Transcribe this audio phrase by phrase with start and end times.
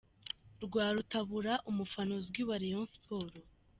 [0.65, 3.45] Rwarutabura umufana uzwi wa Rayon Sports.